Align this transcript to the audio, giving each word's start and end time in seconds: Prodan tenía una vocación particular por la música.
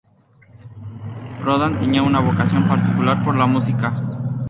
Prodan 1.41 1.77
tenía 1.77 2.01
una 2.01 2.21
vocación 2.21 2.67
particular 2.67 3.23
por 3.23 3.35
la 3.35 3.45
música. 3.45 4.01